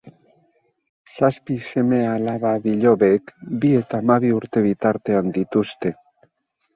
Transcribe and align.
Zazpi 1.17 1.57
seme-alaba-bilobek 1.71 3.33
bi 3.65 3.71
eta 3.81 3.99
hamabi 4.03 4.31
urte 4.39 4.65
bitartean 4.69 5.29
dituzte. 5.37 5.93